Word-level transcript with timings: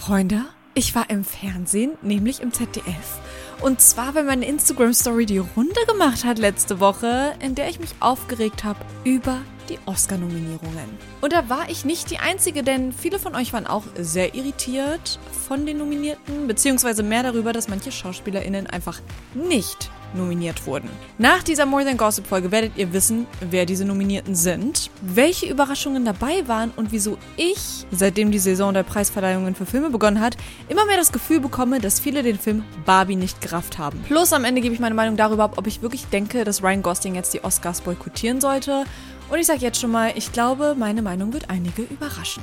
Freunde, 0.00 0.46
ich 0.72 0.94
war 0.94 1.10
im 1.10 1.24
Fernsehen, 1.24 1.90
nämlich 2.00 2.40
im 2.40 2.54
ZDF. 2.54 3.20
Und 3.60 3.82
zwar, 3.82 4.14
weil 4.14 4.24
meine 4.24 4.46
Instagram-Story 4.46 5.26
die 5.26 5.36
Runde 5.36 5.78
gemacht 5.86 6.24
hat 6.24 6.38
letzte 6.38 6.80
Woche, 6.80 7.34
in 7.40 7.54
der 7.54 7.68
ich 7.68 7.80
mich 7.80 7.90
aufgeregt 8.00 8.64
habe 8.64 8.80
über 9.04 9.36
die 9.68 9.78
Oscar-Nominierungen. 9.84 10.88
Und 11.20 11.34
da 11.34 11.50
war 11.50 11.68
ich 11.68 11.84
nicht 11.84 12.10
die 12.10 12.18
Einzige, 12.18 12.62
denn 12.62 12.92
viele 12.92 13.18
von 13.18 13.34
euch 13.34 13.52
waren 13.52 13.66
auch 13.66 13.84
sehr 13.94 14.34
irritiert 14.34 15.18
von 15.46 15.66
den 15.66 15.76
Nominierten, 15.76 16.46
beziehungsweise 16.48 17.02
mehr 17.02 17.22
darüber, 17.22 17.52
dass 17.52 17.68
manche 17.68 17.92
SchauspielerInnen 17.92 18.68
einfach 18.68 19.00
nicht 19.34 19.90
nominiert 20.14 20.66
wurden. 20.66 20.88
Nach 21.18 21.42
dieser 21.42 21.66
More 21.66 21.84
Than 21.84 21.96
Gossip 21.96 22.26
Folge 22.26 22.50
werdet 22.50 22.76
ihr 22.76 22.92
wissen, 22.92 23.26
wer 23.40 23.66
diese 23.66 23.84
Nominierten 23.84 24.34
sind, 24.34 24.90
welche 25.02 25.46
Überraschungen 25.46 26.04
dabei 26.04 26.46
waren 26.46 26.72
und 26.76 26.92
wieso 26.92 27.18
ich, 27.36 27.86
seitdem 27.90 28.30
die 28.30 28.38
Saison 28.38 28.74
der 28.74 28.82
Preisverleihungen 28.82 29.54
für 29.54 29.66
Filme 29.66 29.90
begonnen 29.90 30.20
hat, 30.20 30.36
immer 30.68 30.86
mehr 30.86 30.96
das 30.96 31.12
Gefühl 31.12 31.40
bekomme, 31.40 31.80
dass 31.80 32.00
viele 32.00 32.22
den 32.22 32.38
Film 32.38 32.64
Barbie 32.84 33.16
nicht 33.16 33.40
gerafft 33.40 33.78
haben. 33.78 34.02
Plus 34.06 34.32
am 34.32 34.44
Ende 34.44 34.60
gebe 34.60 34.74
ich 34.74 34.80
meine 34.80 34.94
Meinung 34.94 35.16
darüber 35.16 35.40
ob 35.56 35.66
ich 35.66 35.82
wirklich 35.82 36.06
denke, 36.06 36.44
dass 36.44 36.62
Ryan 36.62 36.82
Gosling 36.82 37.14
jetzt 37.14 37.34
die 37.34 37.42
Oscars 37.44 37.80
boykottieren 37.80 38.40
sollte. 38.40 38.84
Und 39.30 39.38
ich 39.38 39.46
sage 39.46 39.60
jetzt 39.60 39.80
schon 39.80 39.90
mal, 39.90 40.12
ich 40.16 40.32
glaube, 40.32 40.74
meine 40.76 41.02
Meinung 41.02 41.32
wird 41.32 41.50
einige 41.50 41.82
überraschen. 41.82 42.42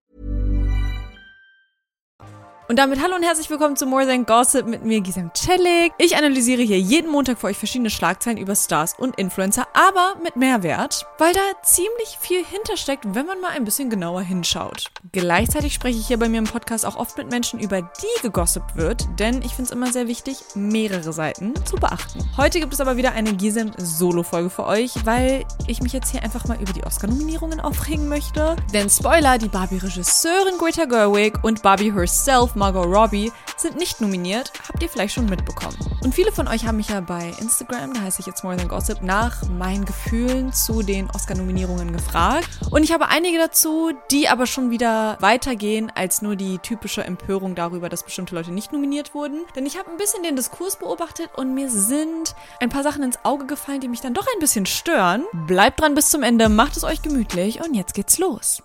Und 2.71 2.77
damit 2.77 3.03
hallo 3.03 3.15
und 3.17 3.23
herzlich 3.23 3.49
willkommen 3.49 3.75
zu 3.75 3.85
More 3.85 4.07
Than 4.07 4.25
Gossip 4.25 4.65
mit 4.65 4.85
mir, 4.85 5.01
Gisem 5.01 5.29
Celik. 5.35 5.91
Ich 5.97 6.15
analysiere 6.15 6.61
hier 6.61 6.79
jeden 6.79 7.11
Montag 7.11 7.37
für 7.37 7.47
euch 7.47 7.57
verschiedene 7.57 7.89
Schlagzeilen 7.89 8.37
über 8.37 8.55
Stars 8.55 8.95
und 8.97 9.17
Influencer, 9.17 9.67
aber 9.73 10.15
mit 10.23 10.37
Mehrwert, 10.37 11.05
weil 11.17 11.33
da 11.33 11.41
ziemlich 11.63 12.17
viel 12.21 12.45
hintersteckt, 12.45 13.03
wenn 13.13 13.25
man 13.25 13.41
mal 13.41 13.49
ein 13.49 13.65
bisschen 13.65 13.89
genauer 13.89 14.21
hinschaut. 14.21 14.89
Gleichzeitig 15.11 15.73
spreche 15.73 15.99
ich 15.99 16.07
hier 16.07 16.17
bei 16.17 16.29
mir 16.29 16.37
im 16.37 16.45
Podcast 16.45 16.85
auch 16.85 16.95
oft 16.95 17.17
mit 17.17 17.29
Menschen, 17.29 17.59
über 17.59 17.81
die 17.81 18.21
gegossipt 18.21 18.77
wird, 18.77 19.05
denn 19.19 19.41
ich 19.41 19.53
finde 19.53 19.63
es 19.63 19.71
immer 19.71 19.91
sehr 19.91 20.07
wichtig, 20.07 20.37
mehrere 20.55 21.11
Seiten 21.11 21.53
zu 21.65 21.75
beachten. 21.75 22.23
Heute 22.37 22.61
gibt 22.61 22.71
es 22.71 22.79
aber 22.79 22.95
wieder 22.95 23.11
eine 23.11 23.33
Gisem 23.33 23.73
Solo-Folge 23.77 24.49
für 24.49 24.65
euch, 24.65 24.93
weil 25.05 25.43
ich 25.67 25.81
mich 25.81 25.91
jetzt 25.91 26.11
hier 26.11 26.23
einfach 26.23 26.45
mal 26.45 26.61
über 26.61 26.71
die 26.71 26.85
Oscar-Nominierungen 26.85 27.59
aufregen 27.59 28.07
möchte. 28.07 28.55
Denn 28.73 28.89
Spoiler, 28.89 29.37
die 29.37 29.49
Barbie-Regisseurin 29.49 30.57
Greta 30.57 30.85
Gerwig 30.85 31.43
und 31.43 31.61
Barbie 31.63 31.91
herself 31.91 32.55
Margot 32.61 32.85
Robbie 32.85 33.31
sind 33.57 33.75
nicht 33.75 34.01
nominiert, 34.01 34.53
habt 34.67 34.83
ihr 34.83 34.87
vielleicht 34.87 35.15
schon 35.15 35.25
mitbekommen. 35.25 35.75
Und 36.03 36.13
viele 36.13 36.31
von 36.31 36.47
euch 36.47 36.67
haben 36.67 36.77
mich 36.77 36.89
ja 36.89 37.01
bei 37.01 37.33
Instagram, 37.39 37.95
da 37.95 38.01
heiße 38.01 38.19
ich 38.19 38.27
jetzt 38.27 38.43
More 38.43 38.55
Than 38.55 38.67
Gossip, 38.67 39.01
nach 39.01 39.49
meinen 39.49 39.83
Gefühlen 39.83 40.53
zu 40.53 40.83
den 40.83 41.09
Oscar-Nominierungen 41.09 41.91
gefragt. 41.91 42.47
Und 42.69 42.83
ich 42.83 42.91
habe 42.91 43.07
einige 43.07 43.39
dazu, 43.39 43.93
die 44.11 44.29
aber 44.29 44.45
schon 44.45 44.69
wieder 44.69 45.17
weitergehen 45.21 45.91
als 45.95 46.21
nur 46.21 46.35
die 46.35 46.59
typische 46.59 47.03
Empörung 47.03 47.55
darüber, 47.55 47.89
dass 47.89 48.03
bestimmte 48.03 48.35
Leute 48.35 48.51
nicht 48.51 48.71
nominiert 48.71 49.15
wurden. 49.15 49.41
Denn 49.55 49.65
ich 49.65 49.79
habe 49.79 49.89
ein 49.89 49.97
bisschen 49.97 50.21
den 50.21 50.35
Diskurs 50.35 50.75
beobachtet 50.75 51.31
und 51.35 51.55
mir 51.55 51.67
sind 51.67 52.35
ein 52.59 52.69
paar 52.69 52.83
Sachen 52.83 53.01
ins 53.01 53.25
Auge 53.25 53.47
gefallen, 53.47 53.81
die 53.81 53.87
mich 53.87 54.01
dann 54.01 54.13
doch 54.13 54.27
ein 54.35 54.39
bisschen 54.39 54.67
stören. 54.67 55.23
Bleibt 55.47 55.81
dran 55.81 55.95
bis 55.95 56.11
zum 56.11 56.21
Ende, 56.21 56.47
macht 56.47 56.77
es 56.77 56.83
euch 56.83 57.01
gemütlich 57.01 57.59
und 57.59 57.73
jetzt 57.73 57.95
geht's 57.95 58.19
los. 58.19 58.61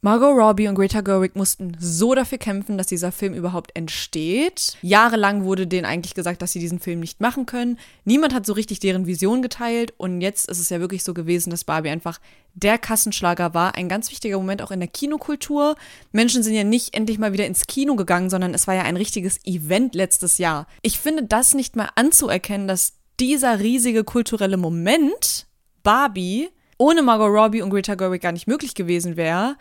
Margot 0.00 0.36
Robbie 0.36 0.68
und 0.68 0.76
Greta 0.76 1.00
Gerwig 1.00 1.34
mussten 1.34 1.76
so 1.80 2.14
dafür 2.14 2.38
kämpfen, 2.38 2.78
dass 2.78 2.86
dieser 2.86 3.10
Film 3.10 3.34
überhaupt 3.34 3.74
entsteht. 3.74 4.76
Jahrelang 4.80 5.44
wurde 5.44 5.66
denen 5.66 5.84
eigentlich 5.84 6.14
gesagt, 6.14 6.40
dass 6.40 6.52
sie 6.52 6.60
diesen 6.60 6.78
Film 6.78 7.00
nicht 7.00 7.20
machen 7.20 7.46
können. 7.46 7.78
Niemand 8.04 8.32
hat 8.32 8.46
so 8.46 8.52
richtig 8.52 8.78
deren 8.78 9.06
Vision 9.06 9.42
geteilt 9.42 9.92
und 9.96 10.20
jetzt 10.20 10.48
ist 10.48 10.60
es 10.60 10.68
ja 10.68 10.78
wirklich 10.78 11.02
so 11.02 11.14
gewesen, 11.14 11.50
dass 11.50 11.64
Barbie 11.64 11.90
einfach 11.90 12.20
der 12.54 12.78
Kassenschlager 12.78 13.54
war. 13.54 13.74
Ein 13.74 13.88
ganz 13.88 14.10
wichtiger 14.10 14.38
Moment 14.38 14.62
auch 14.62 14.70
in 14.70 14.80
der 14.80 14.88
Kinokultur. 14.88 15.74
Menschen 16.12 16.44
sind 16.44 16.54
ja 16.54 16.64
nicht 16.64 16.94
endlich 16.94 17.18
mal 17.18 17.32
wieder 17.32 17.46
ins 17.46 17.66
Kino 17.66 17.96
gegangen, 17.96 18.30
sondern 18.30 18.54
es 18.54 18.68
war 18.68 18.74
ja 18.74 18.82
ein 18.82 18.96
richtiges 18.96 19.44
Event 19.44 19.96
letztes 19.96 20.38
Jahr. 20.38 20.68
Ich 20.82 20.98
finde 21.00 21.24
das 21.24 21.54
nicht 21.54 21.74
mal 21.74 21.88
anzuerkennen, 21.96 22.68
dass 22.68 22.94
dieser 23.18 23.58
riesige 23.58 24.04
kulturelle 24.04 24.56
Moment 24.56 25.46
Barbie 25.82 26.50
ohne 26.78 27.02
Margot 27.02 27.30
Robbie 27.30 27.62
und 27.62 27.70
Greta 27.70 27.96
Gerwig 27.96 28.22
gar 28.22 28.30
nicht 28.30 28.46
möglich 28.46 28.74
gewesen 28.74 29.16
wäre 29.16 29.56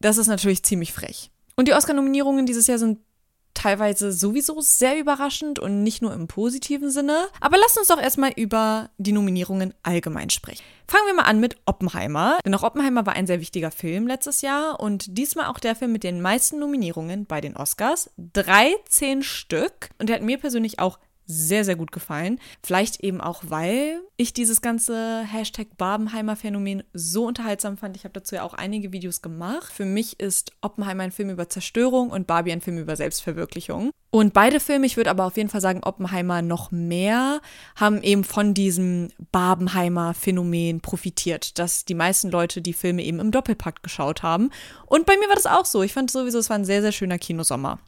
das 0.00 0.18
ist 0.18 0.26
natürlich 0.26 0.62
ziemlich 0.62 0.92
frech. 0.92 1.30
Und 1.56 1.68
die 1.68 1.74
Oscar-Nominierungen 1.74 2.46
dieses 2.46 2.66
Jahr 2.66 2.78
sind 2.78 2.98
teilweise 3.56 4.12
sowieso 4.12 4.60
sehr 4.60 4.98
überraschend 4.98 5.58
und 5.58 5.82
nicht 5.82 6.02
nur 6.02 6.12
im 6.12 6.28
positiven 6.28 6.90
Sinne. 6.90 7.26
Aber 7.40 7.56
lasst 7.56 7.78
uns 7.78 7.88
doch 7.88 8.00
erstmal 8.00 8.32
über 8.36 8.90
die 8.98 9.12
Nominierungen 9.12 9.74
allgemein 9.82 10.30
sprechen. 10.30 10.62
Fangen 10.86 11.06
wir 11.06 11.14
mal 11.14 11.22
an 11.22 11.40
mit 11.40 11.56
Oppenheimer. 11.64 12.38
Denn 12.44 12.54
auch 12.54 12.62
Oppenheimer 12.62 13.06
war 13.06 13.14
ein 13.14 13.26
sehr 13.26 13.40
wichtiger 13.40 13.70
Film 13.70 14.06
letztes 14.06 14.42
Jahr 14.42 14.78
und 14.78 15.18
diesmal 15.18 15.46
auch 15.46 15.58
der 15.58 15.74
Film 15.74 15.92
mit 15.92 16.04
den 16.04 16.20
meisten 16.20 16.58
Nominierungen 16.58 17.26
bei 17.26 17.40
den 17.40 17.56
Oscars. 17.56 18.10
13 18.34 19.22
Stück. 19.22 19.88
Und 19.98 20.08
der 20.08 20.16
hat 20.16 20.22
mir 20.22 20.38
persönlich 20.38 20.78
auch 20.78 20.98
sehr, 21.26 21.64
sehr 21.64 21.76
gut 21.76 21.92
gefallen. 21.92 22.38
Vielleicht 22.62 23.00
eben 23.00 23.20
auch, 23.20 23.42
weil 23.48 24.00
ich 24.16 24.32
dieses 24.32 24.60
ganze 24.60 25.22
Hashtag 25.22 25.76
Barbenheimer 25.76 26.36
Phänomen 26.36 26.82
so 26.92 27.26
unterhaltsam 27.26 27.76
fand. 27.76 27.96
Ich 27.96 28.04
habe 28.04 28.12
dazu 28.12 28.36
ja 28.36 28.42
auch 28.42 28.54
einige 28.54 28.92
Videos 28.92 29.22
gemacht. 29.22 29.72
Für 29.72 29.84
mich 29.84 30.20
ist 30.20 30.52
Oppenheimer 30.60 31.02
ein 31.02 31.12
Film 31.12 31.30
über 31.30 31.48
Zerstörung 31.48 32.10
und 32.10 32.26
Barbie 32.26 32.52
ein 32.52 32.60
Film 32.60 32.78
über 32.78 32.96
Selbstverwirklichung. 32.96 33.90
Und 34.10 34.32
beide 34.32 34.60
Filme, 34.60 34.86
ich 34.86 34.96
würde 34.96 35.10
aber 35.10 35.26
auf 35.26 35.36
jeden 35.36 35.50
Fall 35.50 35.60
sagen, 35.60 35.82
Oppenheimer 35.82 36.40
noch 36.40 36.70
mehr, 36.70 37.40
haben 37.74 38.02
eben 38.02 38.24
von 38.24 38.54
diesem 38.54 39.10
Barbenheimer 39.32 40.14
Phänomen 40.14 40.80
profitiert, 40.80 41.58
dass 41.58 41.84
die 41.84 41.94
meisten 41.94 42.30
Leute 42.30 42.62
die 42.62 42.72
Filme 42.72 43.02
eben 43.02 43.20
im 43.20 43.30
Doppelpakt 43.30 43.82
geschaut 43.82 44.22
haben. 44.22 44.50
Und 44.86 45.04
bei 45.06 45.16
mir 45.18 45.28
war 45.28 45.34
das 45.34 45.46
auch 45.46 45.66
so. 45.66 45.82
Ich 45.82 45.92
fand 45.92 46.10
sowieso, 46.10 46.38
es 46.38 46.48
war 46.48 46.56
ein 46.56 46.64
sehr, 46.64 46.82
sehr 46.82 46.92
schöner 46.92 47.18
Kinosommer. 47.18 47.78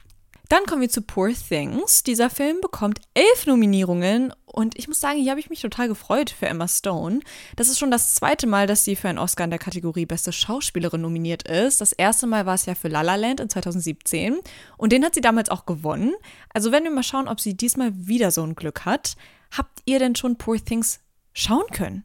Dann 0.48 0.64
kommen 0.64 0.80
wir 0.80 0.88
zu 0.88 1.02
Poor 1.02 1.30
Things. 1.30 2.02
Dieser 2.04 2.30
Film 2.30 2.62
bekommt 2.62 3.00
elf 3.12 3.46
Nominierungen 3.46 4.32
und 4.46 4.78
ich 4.78 4.88
muss 4.88 4.98
sagen, 4.98 5.18
hier 5.18 5.30
habe 5.30 5.40
ich 5.40 5.50
mich 5.50 5.60
total 5.60 5.88
gefreut 5.88 6.30
für 6.30 6.46
Emma 6.46 6.66
Stone. 6.66 7.20
Das 7.56 7.68
ist 7.68 7.78
schon 7.78 7.90
das 7.90 8.14
zweite 8.14 8.46
Mal, 8.46 8.66
dass 8.66 8.82
sie 8.82 8.96
für 8.96 9.10
einen 9.10 9.18
Oscar 9.18 9.44
in 9.44 9.50
der 9.50 9.58
Kategorie 9.58 10.06
Beste 10.06 10.32
Schauspielerin 10.32 11.02
nominiert 11.02 11.46
ist. 11.46 11.82
Das 11.82 11.92
erste 11.92 12.26
Mal 12.26 12.46
war 12.46 12.54
es 12.54 12.64
ja 12.64 12.74
für 12.74 12.88
La 12.88 13.02
La 13.02 13.16
Land 13.16 13.40
in 13.40 13.50
2017 13.50 14.38
und 14.78 14.90
den 14.90 15.04
hat 15.04 15.14
sie 15.14 15.20
damals 15.20 15.50
auch 15.50 15.66
gewonnen. 15.66 16.14
Also 16.54 16.72
werden 16.72 16.84
wir 16.84 16.92
mal 16.92 17.02
schauen, 17.02 17.28
ob 17.28 17.40
sie 17.40 17.54
diesmal 17.54 17.92
wieder 17.94 18.30
so 18.30 18.42
ein 18.42 18.54
Glück 18.54 18.86
hat. 18.86 19.16
Habt 19.54 19.82
ihr 19.84 19.98
denn 19.98 20.16
schon 20.16 20.38
Poor 20.38 20.56
Things 20.56 21.00
schauen 21.34 21.66
können? 21.72 22.04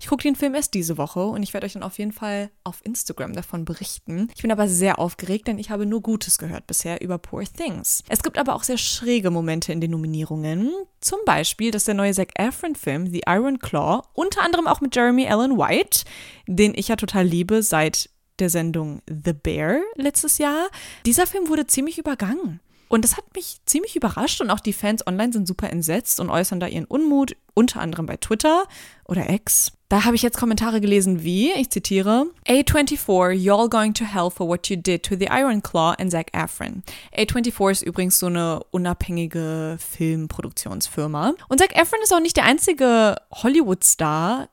Ich 0.00 0.08
gucke 0.08 0.22
den 0.22 0.36
Film 0.36 0.54
erst 0.54 0.74
diese 0.74 0.98
Woche 0.98 1.24
und 1.24 1.42
ich 1.42 1.54
werde 1.54 1.66
euch 1.66 1.74
dann 1.74 1.82
auf 1.82 1.98
jeden 1.98 2.12
Fall 2.12 2.50
auf 2.64 2.80
Instagram 2.84 3.32
davon 3.32 3.64
berichten. 3.64 4.28
Ich 4.34 4.42
bin 4.42 4.52
aber 4.52 4.68
sehr 4.68 4.98
aufgeregt, 4.98 5.48
denn 5.48 5.58
ich 5.58 5.70
habe 5.70 5.86
nur 5.86 6.02
Gutes 6.02 6.38
gehört 6.38 6.66
bisher 6.66 7.00
über 7.00 7.18
Poor 7.18 7.44
Things. 7.44 8.02
Es 8.08 8.22
gibt 8.22 8.38
aber 8.38 8.54
auch 8.54 8.62
sehr 8.62 8.78
schräge 8.78 9.30
Momente 9.30 9.72
in 9.72 9.80
den 9.80 9.90
Nominierungen. 9.90 10.72
Zum 11.00 11.18
Beispiel, 11.26 11.70
dass 11.70 11.84
der 11.84 11.94
neue 11.94 12.12
Zac 12.12 12.30
Efron-Film 12.38 13.10
The 13.10 13.22
Iron 13.26 13.58
Claw, 13.58 14.02
unter 14.14 14.42
anderem 14.42 14.66
auch 14.66 14.80
mit 14.80 14.94
Jeremy 14.94 15.26
Allen 15.26 15.58
White, 15.58 16.04
den 16.46 16.74
ich 16.74 16.88
ja 16.88 16.96
total 16.96 17.26
liebe 17.26 17.62
seit 17.62 18.10
der 18.38 18.50
Sendung 18.50 19.02
The 19.08 19.32
Bear 19.32 19.80
letztes 19.96 20.38
Jahr, 20.38 20.68
dieser 21.06 21.26
Film 21.26 21.48
wurde 21.48 21.66
ziemlich 21.66 21.98
übergangen. 21.98 22.60
Und 22.88 23.02
das 23.04 23.16
hat 23.16 23.24
mich 23.34 23.58
ziemlich 23.66 23.96
überrascht 23.96 24.40
und 24.40 24.50
auch 24.50 24.60
die 24.60 24.72
Fans 24.72 25.06
online 25.06 25.32
sind 25.32 25.48
super 25.48 25.70
entsetzt 25.70 26.20
und 26.20 26.30
äußern 26.30 26.60
da 26.60 26.66
ihren 26.66 26.84
Unmut, 26.84 27.36
unter 27.54 27.80
anderem 27.80 28.06
bei 28.06 28.16
Twitter 28.16 28.66
oder 29.06 29.30
X. 29.30 29.72
Da 29.94 30.04
habe 30.04 30.16
ich 30.16 30.22
jetzt 30.22 30.38
Kommentare 30.38 30.80
gelesen 30.80 31.22
wie, 31.22 31.52
ich 31.52 31.70
zitiere, 31.70 32.26
A24, 32.48 33.30
y'all 33.30 33.68
going 33.68 33.94
to 33.94 34.04
hell 34.04 34.28
for 34.28 34.48
what 34.48 34.68
you 34.68 34.74
did 34.74 35.04
to 35.04 35.14
the 35.14 35.28
Iron 35.30 35.62
Claw 35.62 35.94
and 35.96 36.10
Zac 36.10 36.32
Efron. 36.32 36.82
A24 37.16 37.70
ist 37.70 37.82
übrigens 37.82 38.18
so 38.18 38.26
eine 38.26 38.58
unabhängige 38.72 39.76
Filmproduktionsfirma. 39.78 41.34
Und 41.46 41.60
Zac 41.60 41.76
Efron 41.76 42.00
ist 42.02 42.12
auch 42.12 42.18
nicht 42.18 42.36
der 42.36 42.42
einzige 42.44 43.14
Hollywood-Star, 43.30 44.48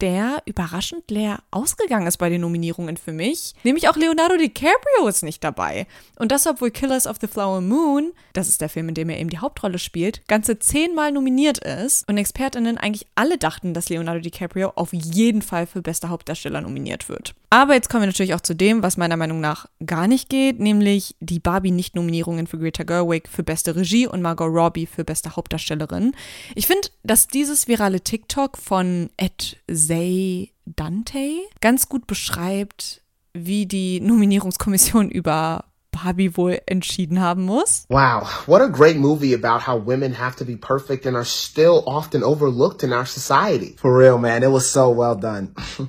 der 0.00 0.42
überraschend 0.44 1.10
leer 1.10 1.40
ausgegangen 1.50 2.06
ist 2.06 2.18
bei 2.18 2.28
den 2.28 2.40
Nominierungen 2.40 2.96
für 2.96 3.12
mich. 3.12 3.54
Nämlich 3.64 3.88
auch 3.88 3.96
Leonardo 3.96 4.36
DiCaprio 4.36 5.08
ist 5.08 5.22
nicht 5.22 5.42
dabei. 5.42 5.86
Und 6.16 6.32
das, 6.32 6.46
obwohl 6.46 6.70
Killers 6.70 7.06
of 7.06 7.16
the 7.20 7.26
Flower 7.26 7.60
Moon, 7.60 8.12
das 8.32 8.48
ist 8.48 8.60
der 8.60 8.68
Film, 8.68 8.88
in 8.88 8.94
dem 8.94 9.10
er 9.10 9.18
eben 9.18 9.30
die 9.30 9.38
Hauptrolle 9.38 9.78
spielt, 9.78 10.26
ganze 10.28 10.58
zehnmal 10.58 11.12
nominiert 11.12 11.58
ist 11.58 12.08
und 12.08 12.18
ExpertInnen 12.18 12.78
eigentlich 12.78 13.06
alle 13.14 13.38
dachten, 13.38 13.74
dass 13.74 13.88
Leonardo 13.88 14.20
DiCaprio 14.20 14.72
auf 14.76 14.92
jeden 14.92 15.42
Fall 15.42 15.66
für 15.66 15.82
beste 15.82 16.08
Hauptdarsteller 16.08 16.60
nominiert 16.60 17.08
wird. 17.08 17.34
Aber 17.50 17.74
jetzt 17.74 17.88
kommen 17.88 18.02
wir 18.02 18.08
natürlich 18.08 18.34
auch 18.34 18.42
zu 18.42 18.54
dem, 18.54 18.82
was 18.82 18.98
meiner 18.98 19.16
Meinung 19.16 19.40
nach 19.40 19.66
gar 19.84 20.06
nicht 20.06 20.28
geht, 20.28 20.60
nämlich 20.60 21.16
die 21.20 21.40
Barbie-Nicht-Nominierungen 21.40 22.46
für 22.46 22.58
Greta 22.58 22.82
Gerwig 22.82 23.28
für 23.28 23.42
beste 23.42 23.74
Regie 23.74 24.06
und 24.06 24.20
Margot 24.20 24.52
Robbie 24.52 24.86
für 24.86 25.02
beste 25.02 25.34
Hauptdarstellerin. 25.34 26.12
Ich 26.54 26.66
finde, 26.66 26.88
dass 27.04 27.26
dieses 27.26 27.66
virale 27.66 28.02
TikTok 28.02 28.58
von 28.58 29.08
Ed 29.16 29.56
Zay 29.88 30.52
Dante 30.66 31.40
ganz 31.62 31.88
gut 31.88 32.06
beschreibt, 32.06 33.00
wie 33.32 33.64
die 33.64 34.00
Nominierungskommission 34.00 35.08
über 35.10 35.64
Barbie 35.90 36.36
wohl 36.36 36.60
entschieden 36.66 37.20
haben 37.20 37.44
muss. 37.44 37.86
Wow, 37.88 38.46
what 38.46 38.60
a 38.60 38.68
great 38.68 38.98
movie 38.98 39.34
about 39.34 39.66
how 39.66 39.80
women 39.84 40.18
have 40.18 40.36
to 40.36 40.44
be 40.44 40.56
perfect 40.56 41.06
and 41.06 41.16
are 41.16 41.24
still 41.24 41.82
often 41.86 42.22
overlooked 42.22 42.82
in 42.82 42.92
our 42.92 43.06
society. 43.06 43.76
For 43.80 43.98
real, 43.98 44.18
man, 44.18 44.42
it 44.42 44.50
was 44.50 44.70
so 44.70 44.94
well 44.94 45.16
done. 45.18 45.54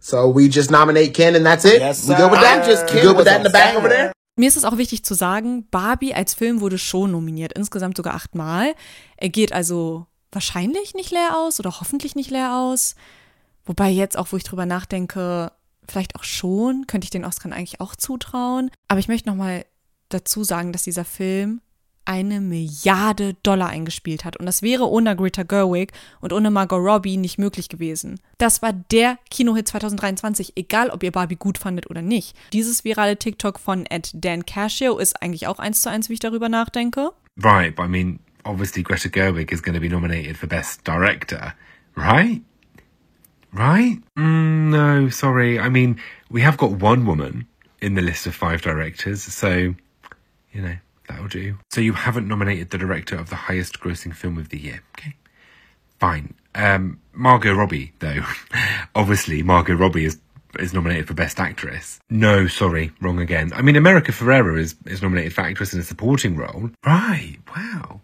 so 0.00 0.28
we 0.28 0.48
just 0.48 0.70
nominate 0.70 1.14
Ken 1.14 1.36
and 1.36 1.46
that's 1.46 1.64
it? 1.64 1.80
Yes, 1.80 2.08
we 2.08 2.16
good 2.16 2.30
with 2.30 2.40
that? 2.40 2.66
Just 2.66 2.88
Ken 2.88 3.02
good 3.02 3.16
with 3.16 3.26
that 3.26 3.38
in 3.38 3.44
the 3.44 3.50
back 3.50 3.76
over 3.76 3.88
there? 3.88 4.12
Mir 4.36 4.48
ist 4.48 4.56
es 4.56 4.64
auch 4.64 4.78
wichtig 4.78 5.04
zu 5.04 5.14
sagen, 5.14 5.68
Barbie 5.70 6.14
als 6.14 6.34
Film 6.34 6.60
wurde 6.60 6.78
schon 6.78 7.12
nominiert, 7.12 7.52
insgesamt 7.52 7.96
sogar 7.96 8.14
achtmal. 8.14 8.74
Er 9.16 9.28
geht 9.28 9.52
also 9.52 10.06
wahrscheinlich 10.32 10.94
nicht 10.94 11.10
leer 11.10 11.36
aus 11.36 11.60
oder 11.60 11.78
hoffentlich 11.80 12.14
nicht 12.14 12.30
leer 12.30 12.56
aus. 12.56 12.96
Wobei 13.64 13.90
jetzt 13.90 14.18
auch, 14.18 14.32
wo 14.32 14.36
ich 14.36 14.44
drüber 14.44 14.66
nachdenke, 14.66 15.52
vielleicht 15.88 16.16
auch 16.16 16.24
schon, 16.24 16.86
könnte 16.86 17.04
ich 17.04 17.10
den 17.10 17.24
Oscar 17.24 17.52
eigentlich 17.52 17.80
auch 17.80 17.94
zutrauen. 17.94 18.70
Aber 18.88 18.98
ich 18.98 19.08
möchte 19.08 19.28
nochmal 19.28 19.64
dazu 20.08 20.42
sagen, 20.44 20.72
dass 20.72 20.82
dieser 20.82 21.04
Film 21.04 21.60
eine 22.04 22.40
Milliarde 22.40 23.34
Dollar 23.42 23.68
eingespielt 23.68 24.24
hat. 24.24 24.36
Und 24.36 24.46
das 24.46 24.62
wäre 24.62 24.88
ohne 24.88 25.14
Greta 25.14 25.44
Gerwig 25.44 25.92
und 26.20 26.32
ohne 26.32 26.50
Margot 26.50 26.80
Robbie 26.80 27.16
nicht 27.16 27.38
möglich 27.38 27.68
gewesen. 27.68 28.18
Das 28.38 28.60
war 28.60 28.72
der 28.72 29.18
Kinohit 29.30 29.68
2023, 29.68 30.54
egal 30.56 30.90
ob 30.90 31.02
ihr 31.02 31.12
Barbie 31.12 31.36
gut 31.36 31.58
fandet 31.58 31.88
oder 31.88 32.02
nicht. 32.02 32.36
Dieses 32.52 32.84
virale 32.84 33.16
TikTok 33.16 33.60
von 33.60 33.86
Ed 33.86 34.10
Dan 34.14 34.44
Cascio 34.46 34.98
ist 34.98 35.22
eigentlich 35.22 35.46
auch 35.46 35.58
eins 35.58 35.82
zu 35.82 35.90
eins, 35.90 36.08
wie 36.08 36.14
ich 36.14 36.20
darüber 36.20 36.48
nachdenke. 36.48 37.12
Right, 37.40 37.78
I 37.78 37.88
mean, 37.88 38.18
obviously 38.44 38.82
Greta 38.82 39.08
Gerwig 39.08 39.52
is 39.52 39.60
going 39.60 39.74
to 39.74 39.80
be 39.80 39.88
nominated 39.88 40.36
for 40.36 40.46
Best 40.46 40.84
Director, 40.84 41.54
right? 41.96 42.42
Right? 43.52 43.98
Mm, 44.18 44.70
no, 44.70 45.08
sorry. 45.10 45.58
I 45.60 45.68
mean, 45.68 46.00
we 46.30 46.40
have 46.40 46.56
got 46.56 46.72
one 46.72 47.04
woman 47.06 47.46
in 47.80 47.94
the 47.94 48.02
list 48.02 48.26
of 48.26 48.34
five 48.34 48.62
directors, 48.62 49.22
so, 49.22 49.74
you 50.52 50.62
know. 50.62 50.76
That'll 51.08 51.28
do. 51.28 51.58
So 51.70 51.80
you 51.80 51.92
haven't 51.92 52.28
nominated 52.28 52.70
the 52.70 52.78
director 52.78 53.16
of 53.16 53.28
the 53.28 53.36
highest 53.36 53.80
grossing 53.80 54.14
film 54.14 54.38
of 54.38 54.48
the 54.48 54.58
year. 54.58 54.82
Okay. 54.96 55.14
Fine. 55.98 56.34
Um, 56.54 57.00
Margot 57.12 57.54
Robbie, 57.54 57.92
though. 57.98 58.24
Obviously, 58.94 59.42
Margot 59.42 59.74
Robbie 59.74 60.04
is 60.04 60.18
is 60.58 60.74
nominated 60.74 61.08
for 61.08 61.14
Best 61.14 61.40
Actress. 61.40 61.98
No, 62.10 62.46
sorry, 62.46 62.92
wrong 63.00 63.18
again. 63.18 63.52
I 63.54 63.62
mean, 63.62 63.74
America 63.74 64.12
Ferrera 64.12 64.58
is, 64.58 64.74
is 64.84 65.00
nominated 65.00 65.32
for 65.32 65.40
Actress 65.40 65.72
in 65.72 65.80
a 65.80 65.82
Supporting 65.82 66.36
Role. 66.36 66.70
Right, 66.84 67.38
wow. 67.56 68.02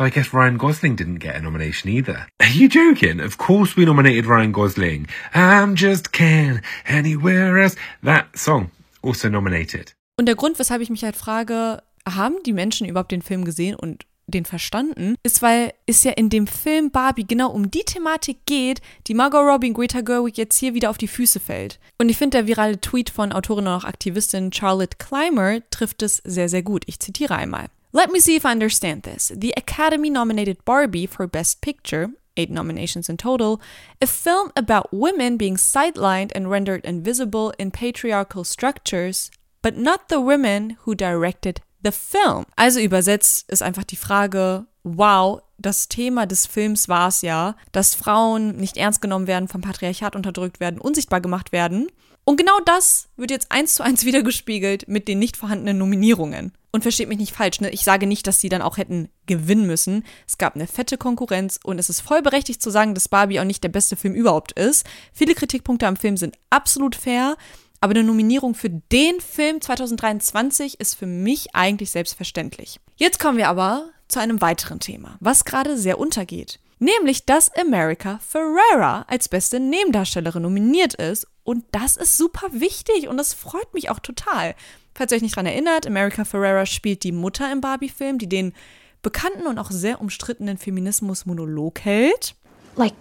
So 0.00 0.06
I 0.06 0.10
guess 0.10 0.32
Ryan 0.32 0.56
Gosling 0.56 0.96
didn't 0.96 1.18
get 1.18 1.36
a 1.36 1.42
nomination 1.42 1.90
either. 1.90 2.26
Are 2.40 2.48
you 2.48 2.70
joking? 2.70 3.20
Of 3.20 3.36
course 3.36 3.76
we 3.76 3.84
nominated 3.84 4.24
Ryan 4.24 4.50
Gosling. 4.50 5.06
I'm 5.34 5.76
just 5.76 6.10
can 6.10 6.62
anywhere 6.86 7.58
else. 7.58 7.76
That 8.02 8.28
song 8.34 8.70
also 9.02 9.28
nominated. 9.28 9.92
Und 10.18 10.24
der 10.24 10.36
Grund, 10.36 10.58
weshalb 10.58 10.80
ich 10.80 10.88
mich 10.88 11.04
halt 11.04 11.16
frage, 11.16 11.82
haben 12.08 12.36
die 12.46 12.54
Menschen 12.54 12.88
überhaupt 12.88 13.12
den 13.12 13.20
Film 13.20 13.44
gesehen 13.44 13.74
und 13.74 14.06
den 14.26 14.46
verstanden, 14.46 15.16
ist, 15.22 15.42
weil 15.42 15.74
es 15.84 16.02
ja 16.02 16.12
in 16.12 16.30
dem 16.30 16.46
Film 16.46 16.90
Barbie 16.90 17.26
genau 17.26 17.50
um 17.50 17.70
die 17.70 17.84
Thematik 17.84 18.46
geht, 18.46 18.80
die 19.06 19.12
Margot 19.12 19.46
Robbie 19.46 19.74
Greta 19.74 20.00
Gerwig 20.00 20.38
jetzt 20.38 20.56
hier 20.56 20.72
wieder 20.72 20.88
auf 20.88 20.96
die 20.96 21.08
Füße 21.08 21.40
fällt. 21.40 21.78
Und 21.98 22.08
ich 22.08 22.16
finde, 22.16 22.38
der 22.38 22.46
virale 22.46 22.80
Tweet 22.80 23.10
von 23.10 23.32
Autorin 23.32 23.66
und 23.66 23.74
auch 23.74 23.84
Aktivistin 23.84 24.50
Charlotte 24.50 24.96
Clymer 24.96 25.60
trifft 25.68 26.00
es 26.00 26.22
sehr, 26.24 26.48
sehr 26.48 26.62
gut. 26.62 26.84
Ich 26.86 27.00
zitiere 27.00 27.34
einmal. 27.34 27.66
Let 27.92 28.10
me 28.10 28.20
see 28.20 28.36
if 28.36 28.46
I 28.46 28.52
understand 28.52 29.02
this. 29.02 29.32
The 29.34 29.52
Academy 29.56 30.10
nominated 30.10 30.64
Barbie 30.64 31.06
for 31.06 31.26
Best 31.26 31.60
Picture, 31.60 32.10
eight 32.36 32.50
nominations 32.50 33.08
in 33.08 33.16
total, 33.16 33.60
a 34.00 34.06
film 34.06 34.52
about 34.54 34.92
women 34.92 35.36
being 35.36 35.56
sidelined 35.56 36.30
and 36.34 36.48
rendered 36.48 36.84
invisible 36.84 37.52
in 37.58 37.72
patriarchal 37.72 38.44
structures, 38.44 39.30
but 39.60 39.76
not 39.76 40.08
the 40.08 40.20
women 40.20 40.76
who 40.82 40.94
directed 40.94 41.62
the 41.82 41.90
film. 41.90 42.46
Also 42.56 42.78
übersetzt 42.78 43.48
ist 43.48 43.62
einfach 43.62 43.84
die 43.84 43.96
Frage, 43.96 44.66
wow, 44.84 45.42
das 45.60 45.88
Thema 45.88 46.26
des 46.26 46.46
Films 46.46 46.88
war 46.88 47.08
es 47.08 47.22
ja, 47.22 47.56
dass 47.72 47.94
Frauen 47.94 48.56
nicht 48.56 48.76
ernst 48.76 49.00
genommen 49.00 49.26
werden, 49.26 49.48
vom 49.48 49.60
Patriarchat 49.60 50.16
unterdrückt 50.16 50.60
werden, 50.60 50.80
unsichtbar 50.80 51.20
gemacht 51.20 51.52
werden. 51.52 51.88
Und 52.24 52.36
genau 52.36 52.58
das 52.64 53.08
wird 53.16 53.30
jetzt 53.30 53.50
eins 53.50 53.74
zu 53.74 53.82
eins 53.82 54.04
wiedergespiegelt 54.04 54.88
mit 54.88 55.08
den 55.08 55.18
nicht 55.18 55.36
vorhandenen 55.36 55.78
Nominierungen. 55.78 56.52
Und 56.72 56.82
versteht 56.82 57.08
mich 57.08 57.18
nicht 57.18 57.34
falsch, 57.34 57.60
ne? 57.60 57.70
ich 57.70 57.82
sage 57.82 58.06
nicht, 58.06 58.28
dass 58.28 58.40
sie 58.40 58.48
dann 58.48 58.62
auch 58.62 58.76
hätten 58.76 59.08
gewinnen 59.26 59.66
müssen. 59.66 60.04
Es 60.28 60.38
gab 60.38 60.54
eine 60.54 60.68
fette 60.68 60.98
Konkurrenz 60.98 61.58
und 61.64 61.80
es 61.80 61.90
ist 61.90 62.00
voll 62.00 62.22
berechtigt 62.22 62.62
zu 62.62 62.70
sagen, 62.70 62.94
dass 62.94 63.08
Barbie 63.08 63.40
auch 63.40 63.44
nicht 63.44 63.64
der 63.64 63.70
beste 63.70 63.96
Film 63.96 64.14
überhaupt 64.14 64.52
ist. 64.52 64.86
Viele 65.12 65.34
Kritikpunkte 65.34 65.88
am 65.88 65.96
Film 65.96 66.16
sind 66.16 66.36
absolut 66.48 66.94
fair. 66.94 67.36
Aber 67.80 67.92
eine 67.92 68.04
Nominierung 68.04 68.54
für 68.54 68.68
den 68.68 69.20
Film 69.20 69.60
2023 69.60 70.78
ist 70.78 70.94
für 70.94 71.06
mich 71.06 71.54
eigentlich 71.54 71.90
selbstverständlich. 71.90 72.78
Jetzt 72.96 73.18
kommen 73.18 73.38
wir 73.38 73.48
aber 73.48 73.88
zu 74.10 74.20
einem 74.20 74.40
weiteren 74.40 74.80
Thema, 74.80 75.16
was 75.20 75.44
gerade 75.44 75.78
sehr 75.78 75.98
untergeht. 75.98 76.60
Nämlich, 76.78 77.26
dass 77.26 77.54
America 77.56 78.20
Ferrera 78.26 79.04
als 79.08 79.28
beste 79.28 79.60
Nebendarstellerin 79.60 80.42
nominiert 80.42 80.94
ist. 80.94 81.26
Und 81.44 81.64
das 81.72 81.96
ist 81.96 82.16
super 82.16 82.48
wichtig 82.52 83.08
und 83.08 83.16
das 83.18 83.34
freut 83.34 83.74
mich 83.74 83.90
auch 83.90 83.98
total. 83.98 84.54
Falls 84.94 85.12
ihr 85.12 85.16
euch 85.16 85.22
nicht 85.22 85.36
daran 85.36 85.46
erinnert, 85.46 85.86
America 85.86 86.24
Ferrera 86.24 86.64
spielt 86.64 87.02
die 87.02 87.12
Mutter 87.12 87.50
im 87.52 87.60
Barbie-Film, 87.60 88.18
die 88.18 88.28
den 88.28 88.54
bekannten 89.02 89.46
und 89.46 89.58
auch 89.58 89.70
sehr 89.70 90.00
umstrittenen 90.00 90.58
Feminismus-Monolog 90.58 91.80
hält. 91.80 92.34
Like, 92.76 92.94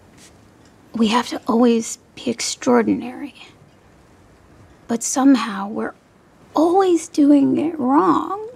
we 0.93 1.09
have 1.15 1.29
to 1.29 1.39
always 1.51 1.99
be 2.15 2.29
extraordinary. 2.29 3.33
but 4.89 5.03
somehow 5.03 5.69
we're 5.69 5.93
always 6.55 7.07
doing 7.07 7.57
it 7.57 7.79
wrong. 7.79 8.49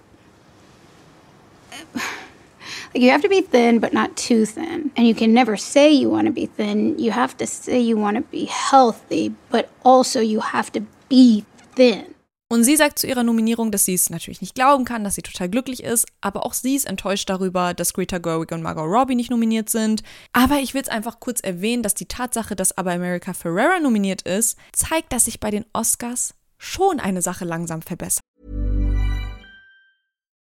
Like 2.94 3.04
you 3.04 3.10
have 3.10 3.24
to 3.24 3.30
be 3.30 3.42
thin, 3.42 3.80
but 3.80 3.92
not 3.92 4.16
too 4.16 4.46
thin. 4.46 4.92
And 4.96 5.08
you 5.08 5.16
can 5.16 5.34
never 5.34 5.58
say 5.58 5.92
you 5.92 6.12
want 6.12 6.28
to 6.28 6.34
be 6.34 6.46
thin. 6.46 7.00
You 7.00 7.12
have 7.12 7.36
to 7.38 7.48
say 7.48 7.80
you 7.80 7.98
want 7.98 8.18
to 8.18 8.24
be 8.24 8.46
healthy, 8.46 9.34
but 9.50 9.70
also 9.84 10.20
you 10.20 10.42
have 10.42 10.72
to 10.74 10.82
be 11.10 11.44
thin. 11.76 12.14
Und 12.50 12.66
sie 12.66 12.76
sagt 12.76 13.00
zu 13.00 13.08
ihrer 13.08 13.24
Nominierung, 13.24 13.72
dass 13.72 13.86
sie 13.86 13.96
es 13.96 14.12
natürlich 14.12 14.42
nicht 14.42 14.54
glauben 14.54 14.86
kann, 14.86 15.04
dass 15.04 15.16
sie 15.16 15.24
total 15.24 15.50
glücklich 15.50 15.82
ist, 15.82 16.06
aber 16.22 16.46
auch 16.46 16.54
sie 16.54 16.76
ist 16.76 16.86
enttäuscht 16.86 17.28
darüber, 17.28 17.74
dass 17.74 17.94
Greta 17.94 18.20
Gerwig 18.20 18.52
und 18.52 18.62
Margot 18.62 18.86
Robbie 18.86 19.16
nicht 19.16 19.32
nominiert 19.32 19.72
sind. 19.72 20.04
Aber 20.34 20.60
ich 20.60 20.76
will 20.76 20.84
es 20.84 20.88
einfach 20.88 21.20
kurz 21.20 21.40
erwähnen, 21.40 21.82
dass 21.82 21.96
die 21.96 22.06
Tatsache, 22.06 22.56
dass 22.56 22.78
aber 22.78 22.92
America 22.92 23.34
Ferrera 23.34 23.80
nominiert 23.80 24.22
ist, 24.22 24.60
zeigt, 24.72 25.14
dass 25.14 25.26
sich 25.26 25.40
bei 25.40 25.50
den 25.50 25.66
Oscars 25.74 26.36
schon 26.60 27.00
eine 27.00 27.24
Sache 27.24 27.44
langsam 27.44 27.82
verbessert. 27.82 28.22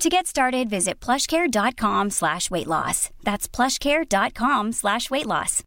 To 0.00 0.10
get 0.10 0.26
started, 0.26 0.68
visit 0.68 1.00
plushcare.com 1.00 2.10
slash 2.10 2.50
weight 2.50 2.66
loss. 2.66 3.08
That's 3.24 3.48
plushcare.com 3.48 4.72
slash 4.72 5.10
weight 5.10 5.26
loss. 5.26 5.62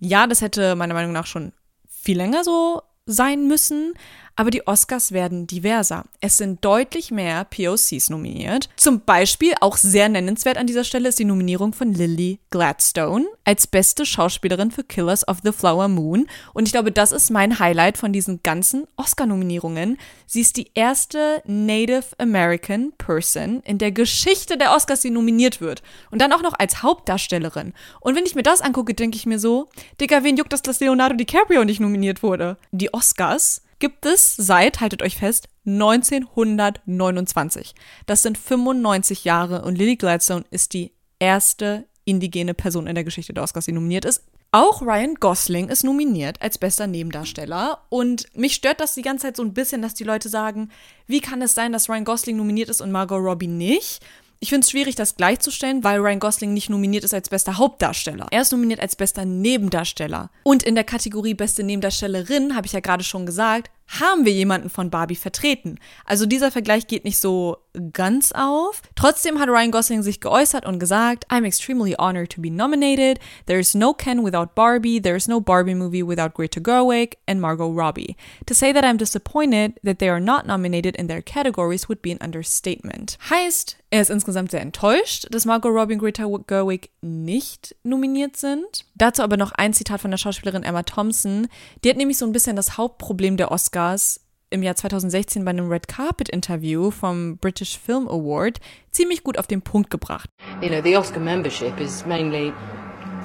Ja, 0.00 0.26
das 0.26 0.40
hätte 0.40 0.74
meiner 0.74 0.94
Meinung 0.94 1.12
nach 1.12 1.26
schon 1.26 1.52
viel 1.88 2.16
länger 2.16 2.42
so 2.42 2.82
sein 3.06 3.46
müssen. 3.46 3.94
Aber 4.36 4.50
die 4.50 4.66
Oscars 4.66 5.12
werden 5.12 5.46
diverser. 5.46 6.04
Es 6.20 6.36
sind 6.36 6.64
deutlich 6.64 7.10
mehr 7.10 7.44
POCs 7.44 8.10
nominiert. 8.10 8.68
Zum 8.76 9.00
Beispiel, 9.00 9.52
auch 9.60 9.76
sehr 9.76 10.08
nennenswert 10.08 10.56
an 10.56 10.66
dieser 10.66 10.84
Stelle, 10.84 11.08
ist 11.08 11.18
die 11.18 11.24
Nominierung 11.24 11.72
von 11.72 11.92
Lily 11.92 12.38
Gladstone 12.50 13.26
als 13.44 13.66
beste 13.66 14.06
Schauspielerin 14.06 14.70
für 14.70 14.84
Killers 14.84 15.26
of 15.26 15.38
the 15.42 15.52
Flower 15.52 15.88
Moon. 15.88 16.26
Und 16.54 16.66
ich 16.66 16.72
glaube, 16.72 16.92
das 16.92 17.12
ist 17.12 17.30
mein 17.30 17.58
Highlight 17.58 17.98
von 17.98 18.12
diesen 18.12 18.42
ganzen 18.42 18.86
Oscar-Nominierungen. 18.96 19.98
Sie 20.26 20.40
ist 20.40 20.56
die 20.56 20.70
erste 20.74 21.42
Native 21.44 22.04
American 22.18 22.92
Person 22.96 23.60
in 23.64 23.78
der 23.78 23.92
Geschichte 23.92 24.56
der 24.56 24.74
Oscars, 24.74 25.00
die 25.00 25.10
nominiert 25.10 25.60
wird. 25.60 25.82
Und 26.10 26.20
dann 26.20 26.32
auch 26.32 26.42
noch 26.42 26.54
als 26.58 26.82
Hauptdarstellerin. 26.82 27.74
Und 28.00 28.16
wenn 28.16 28.26
ich 28.26 28.34
mir 28.34 28.42
das 28.42 28.60
angucke, 28.60 28.94
denke 28.94 29.16
ich 29.16 29.26
mir 29.26 29.38
so, 29.38 29.68
Digga, 30.00 30.24
wen 30.24 30.36
juckt 30.36 30.52
das, 30.52 30.62
dass 30.62 30.80
Leonardo 30.80 31.16
DiCaprio 31.16 31.64
nicht 31.64 31.80
nominiert 31.80 32.22
wurde? 32.22 32.56
Die 32.70 32.94
Oscars 32.94 33.61
gibt 33.82 34.06
es 34.06 34.34
seit, 34.36 34.80
haltet 34.80 35.02
euch 35.02 35.16
fest, 35.16 35.48
1929. 35.66 37.74
Das 38.06 38.22
sind 38.22 38.38
95 38.38 39.24
Jahre 39.24 39.62
und 39.62 39.76
Lily 39.76 39.96
Gladstone 39.96 40.44
ist 40.52 40.72
die 40.72 40.92
erste 41.18 41.88
indigene 42.04 42.54
Person 42.54 42.86
in 42.86 42.94
der 42.94 43.02
Geschichte 43.02 43.34
der 43.34 43.42
Oscars, 43.42 43.64
die 43.64 43.72
nominiert 43.72 44.04
ist. 44.04 44.22
Auch 44.52 44.82
Ryan 44.82 45.16
Gosling 45.16 45.68
ist 45.68 45.82
nominiert 45.82 46.40
als 46.40 46.58
bester 46.58 46.86
Nebendarsteller. 46.86 47.80
Und 47.88 48.26
mich 48.36 48.54
stört 48.54 48.80
das 48.80 48.94
die 48.94 49.02
ganze 49.02 49.26
Zeit 49.26 49.36
so 49.36 49.42
ein 49.42 49.52
bisschen, 49.52 49.82
dass 49.82 49.94
die 49.94 50.04
Leute 50.04 50.28
sagen, 50.28 50.70
wie 51.08 51.20
kann 51.20 51.42
es 51.42 51.54
sein, 51.54 51.72
dass 51.72 51.88
Ryan 51.88 52.04
Gosling 52.04 52.36
nominiert 52.36 52.68
ist 52.68 52.82
und 52.82 52.92
Margot 52.92 53.18
Robbie 53.18 53.48
nicht? 53.48 53.98
Ich 54.42 54.48
finde 54.48 54.64
es 54.64 54.72
schwierig, 54.72 54.96
das 54.96 55.14
gleichzustellen, 55.14 55.84
weil 55.84 56.00
Ryan 56.00 56.18
Gosling 56.18 56.52
nicht 56.52 56.68
nominiert 56.68 57.04
ist 57.04 57.14
als 57.14 57.28
bester 57.28 57.58
Hauptdarsteller. 57.58 58.26
Er 58.32 58.42
ist 58.42 58.50
nominiert 58.50 58.80
als 58.80 58.96
bester 58.96 59.24
Nebendarsteller. 59.24 60.32
Und 60.42 60.64
in 60.64 60.74
der 60.74 60.82
Kategorie 60.82 61.34
beste 61.34 61.62
Nebendarstellerin, 61.62 62.56
habe 62.56 62.66
ich 62.66 62.72
ja 62.72 62.80
gerade 62.80 63.04
schon 63.04 63.24
gesagt, 63.24 63.70
haben 64.00 64.24
wir 64.24 64.32
jemanden 64.32 64.68
von 64.68 64.90
Barbie 64.90 65.14
vertreten. 65.14 65.78
Also 66.04 66.26
dieser 66.26 66.50
Vergleich 66.50 66.88
geht 66.88 67.04
nicht 67.04 67.18
so 67.18 67.58
ganz 67.92 68.32
auf. 68.32 68.82
Trotzdem 68.96 69.38
hat 69.38 69.48
Ryan 69.48 69.70
Gosling 69.70 70.02
sich 70.02 70.18
geäußert 70.18 70.66
und 70.66 70.80
gesagt, 70.80 71.30
I'm 71.30 71.44
extremely 71.44 71.94
honored 71.96 72.30
to 72.30 72.40
be 72.40 72.50
nominated. 72.50 73.20
There 73.46 73.60
is 73.60 73.74
no 73.74 73.94
Ken 73.94 74.24
without 74.24 74.56
Barbie. 74.56 75.00
There 75.00 75.16
is 75.16 75.28
no 75.28 75.40
Barbie 75.40 75.76
movie 75.76 76.02
without 76.02 76.34
Greta 76.34 76.60
Gerwig 76.60 77.16
and 77.28 77.40
Margot 77.40 77.70
Robbie. 77.70 78.16
To 78.46 78.54
say 78.54 78.72
that 78.72 78.84
I'm 78.84 78.96
disappointed 78.96 79.78
that 79.84 80.00
they 80.00 80.08
are 80.08 80.20
not 80.20 80.46
nominated 80.46 80.96
in 80.96 81.06
their 81.06 81.22
categories 81.22 81.88
would 81.88 82.02
be 82.02 82.10
an 82.10 82.18
understatement. 82.20 83.18
Heißt, 83.30 83.76
er 83.92 84.00
ist 84.00 84.10
insgesamt 84.10 84.50
sehr 84.50 84.62
enttäuscht, 84.62 85.26
dass 85.30 85.44
Margot 85.44 85.70
Robbie 85.70 85.92
und 85.92 86.00
Greta 86.00 86.24
Gerwig 86.46 86.88
nicht 87.02 87.76
nominiert 87.82 88.36
sind. 88.36 88.86
Dazu 88.94 89.22
aber 89.22 89.36
noch 89.36 89.52
ein 89.52 89.74
Zitat 89.74 90.00
von 90.00 90.10
der 90.10 90.16
Schauspielerin 90.16 90.62
Emma 90.62 90.82
Thompson. 90.82 91.46
Die 91.84 91.90
hat 91.90 91.98
nämlich 91.98 92.16
so 92.16 92.24
ein 92.24 92.32
bisschen 92.32 92.56
das 92.56 92.78
Hauptproblem 92.78 93.36
der 93.36 93.52
Oscars 93.52 94.20
im 94.48 94.62
Jahr 94.62 94.76
2016 94.76 95.44
bei 95.44 95.50
einem 95.50 95.70
Red 95.70 95.88
Carpet 95.88 96.30
Interview 96.30 96.90
vom 96.90 97.36
British 97.36 97.78
Film 97.78 98.08
Award 98.08 98.60
ziemlich 98.92 99.24
gut 99.24 99.38
auf 99.38 99.46
den 99.46 99.60
Punkt 99.60 99.90
gebracht. 99.90 100.30
You 100.62 100.70
know, 100.70 100.80
the 100.82 100.96
Oscar 100.96 101.20
membership 101.20 101.78
is 101.78 102.06
mainly 102.06 102.50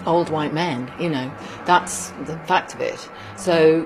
old 0.06 0.30
white 0.30 0.54
men, 0.54 0.90
you 1.00 1.08
know. 1.08 1.32
That's 1.66 2.12
the 2.26 2.36
fact 2.46 2.76
of 2.76 2.82
it. 2.82 3.10
So 3.38 3.86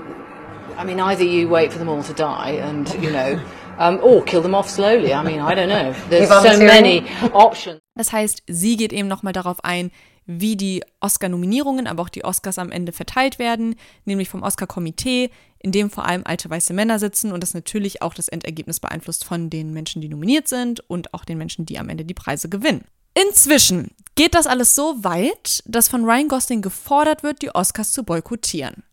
I 0.79 0.83
mean 0.83 1.00
either 1.00 1.23
you 1.23 1.47
wait 1.47 1.71
for 1.71 1.77
them 1.77 1.89
all 1.89 2.01
to 2.01 2.13
die 2.13 2.59
and, 2.59 2.91
you 3.03 3.11
know, 3.11 3.39
um, 3.81 4.00
or 4.01 4.23
kill 4.23 4.41
them 4.41 4.53
off 4.53 4.69
slowly. 4.69 5.13
I 5.13 5.23
mean, 5.23 5.39
I 5.39 5.55
don't 5.55 5.67
know. 5.67 5.93
There's 6.09 6.29
so 6.29 6.57
many 6.63 7.03
options. 7.33 7.81
Das 7.95 8.11
heißt, 8.13 8.43
sie 8.47 8.77
geht 8.77 8.93
eben 8.93 9.07
nochmal 9.07 9.33
darauf 9.33 9.63
ein, 9.63 9.91
wie 10.25 10.55
die 10.55 10.83
Oscar-Nominierungen, 11.00 11.88
aber 11.88 12.03
auch 12.03 12.09
die 12.09 12.23
Oscars 12.23 12.59
am 12.59 12.71
Ende 12.71 12.91
verteilt 12.91 13.39
werden, 13.39 13.75
nämlich 14.05 14.29
vom 14.29 14.43
Oscar-Komitee, 14.43 15.31
in 15.59 15.71
dem 15.71 15.89
vor 15.89 16.05
allem 16.05 16.21
alte 16.25 16.50
weiße 16.50 16.73
Männer 16.73 17.00
sitzen 17.00 17.31
und 17.31 17.41
das 17.41 17.53
natürlich 17.53 18.01
auch 18.01 18.13
das 18.13 18.27
Endergebnis 18.27 18.79
beeinflusst 18.79 19.25
von 19.25 19.50
den 19.50 19.73
Menschen, 19.73 20.01
die 20.01 20.09
nominiert 20.09 20.47
sind 20.47 20.79
und 20.89 21.13
auch 21.13 21.25
den 21.25 21.38
Menschen, 21.38 21.65
die 21.65 21.79
am 21.79 21.89
Ende 21.89 22.05
die 22.05 22.13
Preise 22.13 22.50
gewinnen. 22.50 22.85
Inzwischen 23.13 23.91
geht 24.15 24.35
das 24.35 24.47
alles 24.47 24.73
so 24.73 25.03
weit, 25.03 25.63
dass 25.65 25.89
von 25.89 26.05
Ryan 26.05 26.29
Gosling 26.29 26.61
gefordert 26.61 27.23
wird, 27.23 27.41
die 27.41 27.53
Oscars 27.53 27.91
zu 27.91 28.03
boykottieren. 28.03 28.83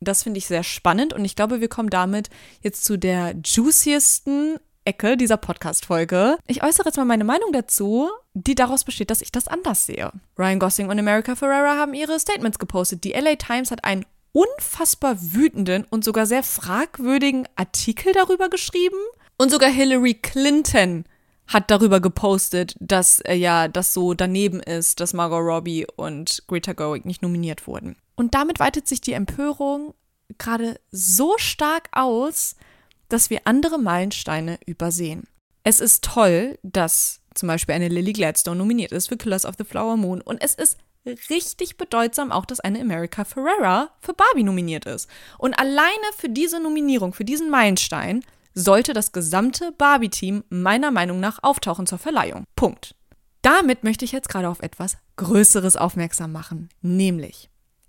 Das 0.00 0.22
finde 0.22 0.38
ich 0.38 0.46
sehr 0.46 0.62
spannend 0.62 1.12
und 1.12 1.24
ich 1.24 1.36
glaube, 1.36 1.60
wir 1.60 1.68
kommen 1.68 1.90
damit 1.90 2.30
jetzt 2.62 2.84
zu 2.84 2.96
der 2.96 3.34
juiciesten 3.44 4.58
Ecke 4.84 5.16
dieser 5.16 5.36
Podcast-Folge. 5.36 6.38
Ich 6.46 6.62
äußere 6.62 6.86
jetzt 6.86 6.96
mal 6.96 7.04
meine 7.04 7.24
Meinung 7.24 7.52
dazu, 7.52 8.08
die 8.32 8.54
daraus 8.54 8.84
besteht, 8.84 9.10
dass 9.10 9.20
ich 9.20 9.32
das 9.32 9.46
anders 9.46 9.84
sehe. 9.84 10.10
Ryan 10.38 10.58
Gosling 10.58 10.88
und 10.88 10.98
America 10.98 11.34
Ferrera 11.34 11.76
haben 11.76 11.92
ihre 11.92 12.18
Statements 12.18 12.58
gepostet. 12.58 13.04
Die 13.04 13.12
LA 13.12 13.36
Times 13.36 13.70
hat 13.70 13.84
einen 13.84 14.06
unfassbar 14.32 15.16
wütenden 15.20 15.84
und 15.90 16.04
sogar 16.04 16.24
sehr 16.24 16.42
fragwürdigen 16.42 17.46
Artikel 17.56 18.12
darüber 18.12 18.48
geschrieben. 18.48 18.96
Und 19.36 19.50
sogar 19.50 19.68
Hillary 19.68 20.14
Clinton 20.14 21.04
hat 21.46 21.70
darüber 21.70 22.00
gepostet, 22.00 22.74
dass 22.78 23.20
äh, 23.20 23.34
ja 23.34 23.68
das 23.68 23.92
so 23.92 24.14
daneben 24.14 24.60
ist, 24.60 25.00
dass 25.00 25.12
Margot 25.12 25.40
Robbie 25.40 25.86
und 25.96 26.44
Greta 26.46 26.72
Gerwig 26.72 27.04
nicht 27.04 27.22
nominiert 27.22 27.66
wurden. 27.66 27.96
Und 28.18 28.34
damit 28.34 28.58
weitet 28.58 28.88
sich 28.88 29.00
die 29.00 29.12
Empörung 29.12 29.94
gerade 30.38 30.80
so 30.90 31.38
stark 31.38 31.88
aus, 31.92 32.56
dass 33.08 33.30
wir 33.30 33.42
andere 33.44 33.78
Meilensteine 33.78 34.58
übersehen. 34.66 35.28
Es 35.62 35.78
ist 35.78 36.02
toll, 36.02 36.58
dass 36.64 37.20
zum 37.36 37.46
Beispiel 37.46 37.76
eine 37.76 37.86
Lily 37.86 38.12
Gladstone 38.12 38.56
nominiert 38.56 38.90
ist 38.90 39.08
für 39.08 39.16
Killers 39.16 39.46
of 39.46 39.54
the 39.56 39.62
Flower 39.62 39.96
Moon 39.96 40.20
und 40.20 40.42
es 40.42 40.56
ist 40.56 40.78
richtig 41.30 41.76
bedeutsam 41.76 42.32
auch, 42.32 42.44
dass 42.44 42.58
eine 42.58 42.80
America 42.80 43.24
Ferrera 43.24 43.90
für 44.00 44.14
Barbie 44.14 44.42
nominiert 44.42 44.84
ist. 44.84 45.08
Und 45.38 45.56
alleine 45.56 45.86
für 46.16 46.28
diese 46.28 46.58
Nominierung, 46.58 47.12
für 47.12 47.24
diesen 47.24 47.50
Meilenstein, 47.50 48.24
sollte 48.52 48.94
das 48.94 49.12
gesamte 49.12 49.70
Barbie-Team 49.70 50.42
meiner 50.48 50.90
Meinung 50.90 51.20
nach 51.20 51.38
auftauchen 51.44 51.86
zur 51.86 51.98
Verleihung. 51.98 52.46
Punkt. 52.56 52.96
Damit 53.42 53.84
möchte 53.84 54.04
ich 54.04 54.10
jetzt 54.10 54.28
gerade 54.28 54.48
auf 54.48 54.60
etwas 54.60 54.96
Größeres 55.14 55.76
aufmerksam 55.76 56.32
machen, 56.32 56.68
nämlich 56.82 57.48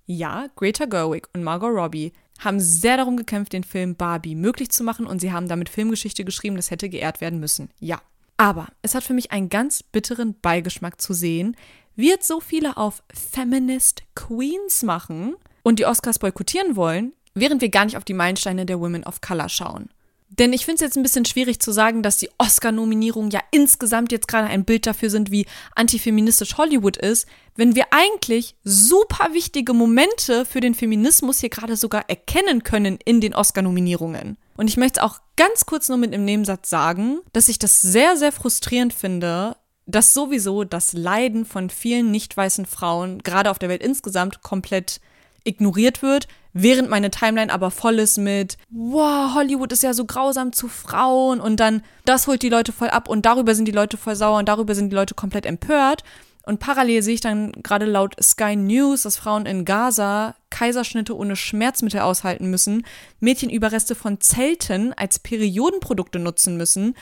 ja, 0.10 0.48
Greta 0.56 0.86
Gerwig 0.86 1.28
und 1.34 1.44
Margot 1.44 1.72
Robbie 1.72 2.14
haben 2.40 2.60
sehr 2.60 2.98
darum 2.98 3.16
gekämpft, 3.16 3.54
den 3.54 3.64
Film 3.64 3.96
Barbie 3.96 4.34
möglich 4.34 4.72
zu 4.72 4.84
machen 4.84 5.06
und 5.06 5.20
sie 5.20 5.32
haben 5.32 5.48
damit 5.48 5.70
Filmgeschichte 5.70 6.26
geschrieben, 6.26 6.56
das 6.56 6.72
hätte 6.72 6.90
geehrt 6.90 7.22
werden 7.22 7.40
müssen. 7.40 7.70
Ja. 7.80 8.02
Aber 8.36 8.70
es 8.82 8.96
hat 8.96 9.04
für 9.04 9.14
mich 9.14 9.32
einen 9.32 9.50
ganz 9.50 9.84
bitteren 9.84 10.36
Beigeschmack 10.42 11.00
zu 11.00 11.14
sehen, 11.14 11.56
wie 11.96 12.08
jetzt 12.08 12.28
so 12.28 12.40
viele 12.40 12.78
auf 12.78 13.04
Feminist 13.14 14.02
Queens 14.16 14.82
machen 14.82 15.36
und 15.62 15.78
die 15.78 15.86
Oscars 15.86 16.18
boykottieren 16.18 16.76
wollen, 16.76 17.14
während 17.36 17.62
wir 17.62 17.70
gar 17.70 17.86
nicht 17.86 17.98
auf 17.98 18.06
die 18.06 18.14
Meilensteine 18.14 18.66
der 18.66 18.80
Women 18.80 19.04
of 19.04 19.22
Color 19.22 19.50
schauen. 19.50 19.90
Denn 20.30 20.54
ich 20.54 20.64
finde 20.64 20.76
es 20.76 20.82
jetzt 20.82 20.96
ein 20.96 21.04
bisschen 21.04 21.26
schwierig 21.26 21.60
zu 21.60 21.72
sagen, 21.72 22.04
dass 22.04 22.18
die 22.18 22.30
Oscar-Nominierungen 22.38 23.32
ja 23.32 23.42
insgesamt 23.52 24.12
jetzt 24.12 24.28
gerade 24.28 24.48
ein 24.48 24.64
Bild 24.64 24.86
dafür 24.86 25.10
sind, 25.10 25.32
wie 25.32 25.48
antifeministisch 25.76 26.58
Hollywood 26.58 26.98
ist, 26.98 27.28
wenn 27.56 27.76
wir 27.76 27.86
eigentlich 27.92 28.56
super 28.64 29.34
wichtige 29.34 29.74
Momente 29.74 30.46
für 30.46 30.60
den 30.60 30.76
Feminismus 30.76 31.40
hier 31.40 31.50
gerade 31.50 31.76
sogar 31.76 32.10
erkennen 32.10 32.64
können 32.64 33.00
in 33.04 33.22
den 33.22 33.34
Oscar-Nominierungen. 33.34 34.38
Und 34.56 34.68
ich 34.68 34.78
möchte 34.78 35.04
auch 35.04 35.20
ganz 35.36 35.66
kurz 35.66 35.90
nur 35.90 35.98
mit 35.98 36.14
einem 36.14 36.26
Nebensatz 36.26 36.70
sagen, 36.70 37.20
dass 37.34 37.50
ich 37.50 37.58
das 37.58 37.82
sehr, 37.82 38.16
sehr 38.16 38.32
frustrierend 38.32 38.94
finde, 38.94 39.56
dass 39.88 40.14
sowieso 40.14 40.64
das 40.64 40.94
Leiden 40.94 41.46
von 41.46 41.72
vielen 41.72 42.12
nicht 42.12 42.38
weißen 42.38 42.68
Frauen, 42.68 43.24
gerade 43.24 43.50
auf 43.50 43.58
der 43.58 43.70
Welt 43.70 43.82
insgesamt, 43.82 44.44
komplett 44.44 45.02
ignoriert 45.44 46.02
wird, 46.02 46.28
während 46.62 46.90
meine 46.90 47.12
Timeline 47.12 47.52
aber 47.52 47.72
voll 47.72 48.00
ist 48.00 48.18
mit, 48.18 48.58
wow, 48.70 49.34
Hollywood 49.34 49.72
ist 49.72 49.84
ja 49.84 49.94
so 49.94 50.06
grausam 50.06 50.54
zu 50.54 50.68
Frauen 50.68 51.40
und 51.40 51.60
dann 51.60 51.82
das 52.06 52.28
holt 52.28 52.42
die 52.42 52.50
Leute 52.50 52.72
voll 52.72 52.90
ab 52.90 53.08
und 53.10 53.26
darüber 53.26 53.56
sind 53.56 53.68
die 53.68 53.72
Leute 53.74 53.98
voll 53.98 54.16
sauer 54.16 54.40
und 54.40 54.48
darüber 54.48 54.76
sind 54.76 54.90
die 54.90 54.96
Leute 54.96 55.16
komplett 55.16 55.46
empört. 55.46 56.04
Und 56.44 56.60
parallel 56.60 57.04
sehe 57.04 57.14
ich 57.14 57.22
dann 57.22 57.52
gerade 57.52 57.86
laut 57.86 58.16
Sky 58.20 58.56
News, 58.56 59.04
dass 59.04 59.18
Frauen 59.18 59.46
in 59.46 59.66
Gaza 59.66 60.36
Kaiserschnitte 60.50 61.16
ohne 61.16 61.36
Schmerzmittel 61.36 62.00
aushalten 62.00 62.50
müssen, 62.50 62.86
Mädchenüberreste 63.20 63.94
von 63.94 64.20
Zelten 64.20 64.94
als 64.94 65.20
Periodenprodukte 65.20 66.18
nutzen 66.18 66.58
müssen. 66.58 66.96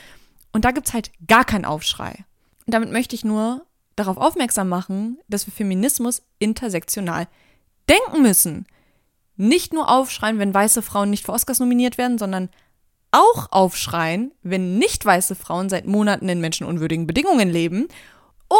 Und 0.52 0.64
da 0.66 0.70
gibt 0.72 0.88
es 0.88 0.94
halt 0.94 1.12
gar 1.26 1.44
keinen 1.44 1.64
Aufschrei. 1.64 2.24
Und 2.66 2.74
damit 2.74 2.92
möchte 2.92 3.14
ich 3.14 3.24
nur 3.24 3.64
darauf 3.96 4.18
aufmerksam 4.18 4.68
machen, 4.68 5.18
dass 5.28 5.46
wir 5.46 5.52
Feminismus 5.54 6.22
intersektional 6.38 7.26
denken 7.88 8.22
müssen. 8.22 8.66
Nicht 9.38 9.72
nur 9.72 9.88
aufschreien, 9.88 10.38
wenn 10.38 10.52
weiße 10.52 10.82
Frauen 10.82 11.10
nicht 11.10 11.24
für 11.24 11.32
Oscars 11.32 11.60
nominiert 11.60 11.96
werden, 11.96 12.18
sondern 12.18 12.50
auch 13.12 13.52
aufschreien, 13.52 14.32
wenn 14.42 14.78
nicht 14.78 15.06
weiße 15.06 15.36
Frauen 15.36 15.68
seit 15.68 15.86
Monaten 15.86 16.28
in 16.28 16.40
menschenunwürdigen 16.40 17.06
Bedingungen 17.06 17.48
leben. 17.48 17.86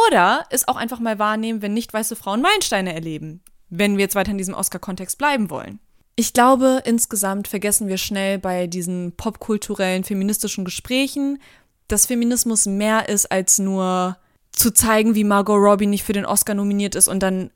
Oder 0.06 0.44
es 0.50 0.68
auch 0.68 0.76
einfach 0.76 1.00
mal 1.00 1.18
wahrnehmen, 1.18 1.62
wenn 1.62 1.74
nicht 1.74 1.92
weiße 1.92 2.14
Frauen 2.14 2.42
Meilensteine 2.42 2.94
erleben, 2.94 3.42
wenn 3.70 3.96
wir 3.96 4.04
jetzt 4.04 4.14
weiter 4.14 4.30
in 4.30 4.38
diesem 4.38 4.54
Oscar-Kontext 4.54 5.18
bleiben 5.18 5.50
wollen. 5.50 5.80
Ich 6.14 6.32
glaube, 6.32 6.82
insgesamt 6.84 7.48
vergessen 7.48 7.88
wir 7.88 7.98
schnell 7.98 8.38
bei 8.38 8.68
diesen 8.68 9.16
popkulturellen 9.16 10.04
feministischen 10.04 10.64
Gesprächen, 10.64 11.40
dass 11.88 12.06
Feminismus 12.06 12.66
mehr 12.66 13.08
ist 13.08 13.32
als 13.32 13.58
nur 13.58 14.16
zu 14.52 14.72
zeigen, 14.72 15.14
wie 15.16 15.24
Margot 15.24 15.58
Robbie 15.58 15.86
nicht 15.86 16.04
für 16.04 16.12
den 16.12 16.26
Oscar 16.26 16.54
nominiert 16.54 16.94
ist 16.94 17.08
und 17.08 17.20
dann 17.20 17.50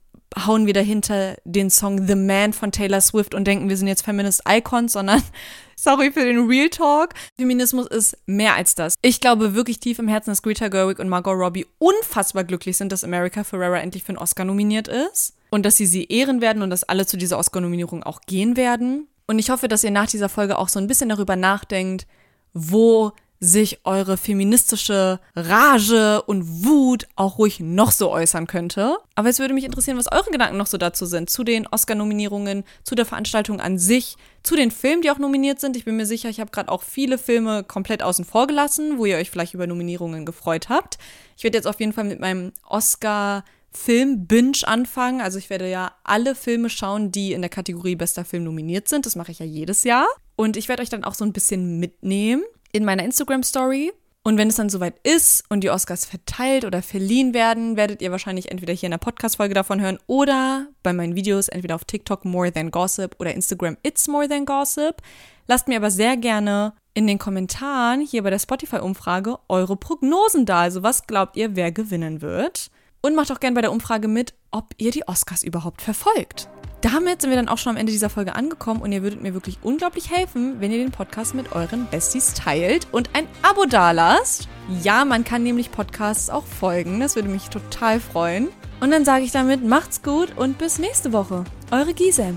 hauen 0.46 0.66
wir 0.66 0.72
dahinter 0.72 1.36
den 1.44 1.70
Song 1.70 2.06
The 2.06 2.14
Man 2.14 2.52
von 2.52 2.72
Taylor 2.72 3.00
Swift 3.00 3.34
und 3.34 3.46
denken, 3.46 3.68
wir 3.68 3.76
sind 3.76 3.88
jetzt 3.88 4.04
Feminist 4.04 4.42
Icons, 4.48 4.92
sondern 4.92 5.22
sorry 5.76 6.12
für 6.12 6.24
den 6.24 6.46
Real 6.46 6.68
Talk. 6.68 7.14
Feminismus 7.38 7.86
ist 7.86 8.16
mehr 8.26 8.54
als 8.54 8.74
das. 8.74 8.94
Ich 9.02 9.20
glaube 9.20 9.54
wirklich 9.54 9.80
tief 9.80 9.98
im 9.98 10.08
Herzen, 10.08 10.30
dass 10.30 10.42
Greta 10.42 10.68
Gerwig 10.68 10.98
und 10.98 11.08
Margot 11.08 11.36
Robbie 11.36 11.66
unfassbar 11.78 12.44
glücklich 12.44 12.76
sind, 12.76 12.92
dass 12.92 13.04
America 13.04 13.44
Ferrera 13.44 13.78
endlich 13.78 14.04
für 14.04 14.10
einen 14.10 14.18
Oscar 14.18 14.44
nominiert 14.44 14.88
ist 14.88 15.34
und 15.50 15.66
dass 15.66 15.76
sie 15.76 15.86
sie 15.86 16.04
ehren 16.04 16.40
werden 16.40 16.62
und 16.62 16.70
dass 16.70 16.84
alle 16.84 17.06
zu 17.06 17.16
dieser 17.16 17.38
Oscar-Nominierung 17.38 18.02
auch 18.02 18.22
gehen 18.22 18.56
werden. 18.56 19.08
Und 19.26 19.38
ich 19.38 19.50
hoffe, 19.50 19.68
dass 19.68 19.84
ihr 19.84 19.90
nach 19.90 20.06
dieser 20.06 20.28
Folge 20.28 20.58
auch 20.58 20.68
so 20.68 20.78
ein 20.78 20.86
bisschen 20.86 21.10
darüber 21.10 21.36
nachdenkt, 21.36 22.06
wo 22.54 23.12
sich 23.42 23.80
eure 23.84 24.16
feministische 24.16 25.18
Rage 25.34 26.22
und 26.22 26.64
Wut 26.64 27.08
auch 27.16 27.38
ruhig 27.38 27.58
noch 27.58 27.90
so 27.90 28.08
äußern 28.08 28.46
könnte. 28.46 28.96
Aber 29.16 29.28
es 29.28 29.40
würde 29.40 29.52
mich 29.52 29.64
interessieren, 29.64 29.99
was 29.99 30.12
eure 30.12 30.30
Gedanken 30.30 30.56
noch 30.56 30.68
so 30.68 30.78
dazu 30.78 31.06
sind, 31.06 31.28
zu 31.28 31.42
den 31.42 31.66
Oscar-Nominierungen, 31.66 32.62
zu 32.84 32.94
der 32.94 33.04
Veranstaltung 33.04 33.61
an 33.61 33.78
sich, 33.78 34.16
zu 34.44 34.54
den 34.54 34.70
Filmen, 34.70 35.02
die 35.02 35.11
auch 35.11 35.18
nominiert 35.18 35.58
sind. 35.58 35.76
Ich 35.76 35.84
bin 35.84 35.96
mir 35.96 36.06
sicher, 36.06 36.28
ich 36.28 36.38
habe 36.38 36.52
gerade 36.52 36.70
auch 36.70 36.84
viele 36.84 37.18
Filme 37.18 37.64
komplett 37.64 38.04
außen 38.04 38.25
vor 38.25 38.46
gelassen, 38.46 38.99
wo 38.99 39.06
ihr 39.06 39.16
euch 39.16 39.32
vielleicht 39.32 39.54
über 39.54 39.66
Nominierungen 39.66 40.25
gefreut 40.25 40.68
habt. 40.68 40.99
Ich 41.37 41.42
werde 41.42 41.58
jetzt 41.58 41.66
auf 41.66 41.80
jeden 41.80 41.92
Fall 41.92 42.04
mit 42.04 42.20
meinem 42.20 42.52
Oscar 42.64 43.44
Film-Binge 43.72 44.58
anfangen. 44.62 45.20
Also 45.20 45.38
ich 45.38 45.50
werde 45.50 45.68
ja 45.68 45.90
alle 46.04 46.37
Filme 46.37 46.70
schauen, 46.70 47.11
die 47.11 47.32
in 47.32 47.42
der 47.42 47.50
Kategorie 47.50 47.96
bester 47.96 48.25
Film 48.25 48.44
nominiert 48.44 48.87
sind. 48.87 49.04
Das 49.04 49.16
mache 49.16 49.32
ich 49.32 49.40
ja 49.40 49.46
jedes 49.46 49.82
Jahr. 49.82 50.06
Und 50.37 50.56
ich 50.56 50.68
werde 50.68 50.82
euch 50.82 50.90
dann 50.90 51.02
auch 51.02 51.14
so 51.14 51.25
ein 51.25 51.32
bisschen 51.32 51.80
mitnehmen 51.80 52.44
in 52.73 52.85
meiner 52.85 53.05
Instagram-Story. 53.05 53.93
Und 54.25 54.38
wenn 54.38 54.49
es 54.49 54.55
dann 54.55 54.69
soweit 54.69 54.95
ist 55.02 55.45
und 55.49 55.64
die 55.64 55.71
Oscars 55.71 56.05
verteilt 56.05 56.64
oder 56.64 56.81
verliehen 56.81 57.35
werden, 57.35 57.76
werdet 57.76 58.00
ihr 58.02 58.12
wahrscheinlich 58.12 58.52
entweder 58.52 58.73
hier 58.73 58.87
in 58.87 58.93
der 58.93 58.99
Podcast-Folge 58.99 59.55
davon 59.55 59.81
hören 59.81 59.99
oder 60.07 60.69
bei 60.85 60.93
meinen 60.93 61.17
Videos 61.17 61.49
entweder 61.49 61.75
auf 61.75 61.85
TikTok 61.85 62.25
More 62.25 62.52
Than 62.52 62.71
Gossip 62.71 63.17
oder 63.19 63.35
Instagram 63.35 63.76
It's 63.83 64.07
More 64.07 64.29
Than 64.29 64.47
Gossip. 64.47 65.02
Lasst 65.49 65.67
mir 65.67 65.76
aber 65.76 65.91
sehr 65.91 66.17
gerne 66.17 66.73
in 66.95 67.09
den 67.09 67.19
Kommentaren 67.19 68.00
hier 68.00 68.23
bei 68.23 68.31
der 68.31 68.38
Spotify-Umfrage 68.38 69.38
eure 69.49 69.76
Prognosen 69.76 70.47
da. 70.47 70.61
Also 70.61 70.85
was 70.85 71.09
glaubt 71.09 71.37
ihr, 71.37 71.57
wer 71.57 71.73
gewinnen 71.73 72.23
wird? 72.23 72.71
Und 73.00 73.17
macht 73.17 73.33
auch 73.33 73.41
gerne 73.41 73.57
bei 73.57 73.62
der 73.62 73.73
Umfrage 73.73 74.07
mit, 74.07 74.35
ob 74.52 74.75
ihr 74.79 74.93
die 74.93 75.09
Oscars 75.09 75.43
überhaupt 75.43 75.83
verfolgt. 75.83 76.49
Damit 76.82 77.22
sind 77.22 77.30
wir 77.30 77.36
dann 77.36 77.48
auch 77.48 77.58
schon 77.58 77.70
am 77.70 77.76
Ende 77.76 77.92
dieser 77.92 78.10
Folge 78.10 78.34
angekommen 78.34 78.82
und 78.82 78.90
ihr 78.90 79.04
würdet 79.04 79.22
mir 79.22 79.34
wirklich 79.34 79.58
unglaublich 79.62 80.10
helfen, 80.10 80.56
wenn 80.58 80.72
ihr 80.72 80.78
den 80.78 80.90
Podcast 80.90 81.32
mit 81.32 81.52
euren 81.52 81.86
Besties 81.88 82.34
teilt 82.34 82.88
und 82.90 83.10
ein 83.12 83.28
Abo 83.42 83.66
dalasst. 83.66 84.48
Ja, 84.82 85.04
man 85.04 85.22
kann 85.22 85.44
nämlich 85.44 85.70
Podcasts 85.70 86.28
auch 86.28 86.44
folgen, 86.44 86.98
das 86.98 87.14
würde 87.14 87.28
mich 87.28 87.50
total 87.50 88.00
freuen. 88.00 88.48
Und 88.80 88.90
dann 88.90 89.04
sage 89.04 89.22
ich 89.24 89.30
damit, 89.30 89.64
macht's 89.64 90.02
gut 90.02 90.36
und 90.36 90.58
bis 90.58 90.80
nächste 90.80 91.12
Woche. 91.12 91.44
Eure 91.70 91.94
Gisem. 91.94 92.36